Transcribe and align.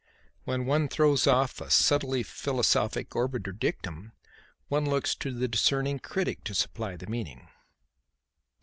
When 0.45 0.65
one 0.65 0.87
throws 0.87 1.27
off 1.27 1.61
a 1.61 1.69
subtly 1.69 2.23
philosophic 2.23 3.15
obiter 3.15 3.51
dictum 3.51 4.13
one 4.67 4.89
looks 4.89 5.13
to 5.17 5.31
the 5.31 5.47
discerning 5.47 5.99
critic 5.99 6.43
to 6.45 6.55
supply 6.55 6.95
the 6.95 7.05
meaning. 7.05 7.49